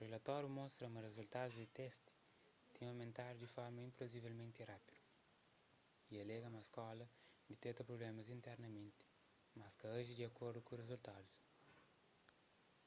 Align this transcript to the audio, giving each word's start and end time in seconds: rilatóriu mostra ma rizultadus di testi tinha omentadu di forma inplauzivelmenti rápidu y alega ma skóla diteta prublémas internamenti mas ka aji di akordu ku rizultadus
rilatóriu 0.00 0.48
mostra 0.58 0.88
ma 0.92 1.02
rizultadus 1.06 1.56
di 1.60 1.68
testi 1.80 2.10
tinha 2.74 2.94
omentadu 2.94 3.36
di 3.38 3.52
forma 3.54 3.80
inplauzivelmenti 3.88 4.66
rápidu 4.72 5.02
y 6.12 6.14
alega 6.22 6.48
ma 6.54 6.60
skóla 6.68 7.06
diteta 7.50 7.86
prublémas 7.88 8.28
internamenti 8.38 9.04
mas 9.58 9.72
ka 9.80 9.86
aji 9.98 10.12
di 10.16 10.24
akordu 10.30 10.60
ku 10.62 10.72
rizultadus 10.82 11.34